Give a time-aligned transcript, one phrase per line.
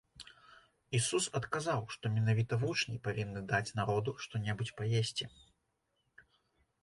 [0.99, 5.25] Ісус адказаў, што менавіта вучні павінны даць народу што-небудзь паесці.